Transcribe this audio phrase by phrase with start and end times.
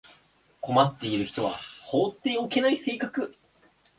[0.61, 3.35] 困っている人は放っておけない性格